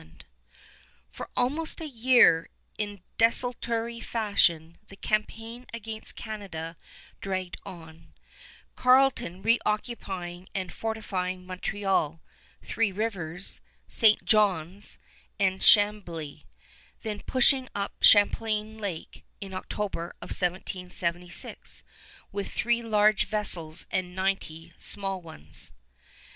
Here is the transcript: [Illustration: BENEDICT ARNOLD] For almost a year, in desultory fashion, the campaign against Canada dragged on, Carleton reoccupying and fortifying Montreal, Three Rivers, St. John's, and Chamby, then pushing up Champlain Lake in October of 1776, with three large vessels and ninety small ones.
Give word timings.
[Illustration: 0.01 0.25
BENEDICT 0.25 0.31
ARNOLD] 0.49 1.11
For 1.11 1.29
almost 1.37 1.79
a 1.81 1.87
year, 1.87 2.49
in 2.79 3.01
desultory 3.19 3.99
fashion, 3.99 4.79
the 4.87 4.95
campaign 4.95 5.67
against 5.75 6.15
Canada 6.15 6.75
dragged 7.19 7.57
on, 7.67 8.11
Carleton 8.75 9.43
reoccupying 9.43 10.47
and 10.55 10.73
fortifying 10.73 11.45
Montreal, 11.45 12.19
Three 12.63 12.91
Rivers, 12.91 13.61
St. 13.87 14.25
John's, 14.25 14.97
and 15.39 15.61
Chamby, 15.61 16.45
then 17.03 17.19
pushing 17.21 17.69
up 17.75 17.93
Champlain 18.01 18.79
Lake 18.79 19.23
in 19.39 19.53
October 19.53 20.15
of 20.19 20.31
1776, 20.31 21.83
with 22.31 22.51
three 22.51 22.81
large 22.81 23.25
vessels 23.27 23.85
and 23.91 24.15
ninety 24.15 24.73
small 24.79 25.21
ones. 25.21 25.71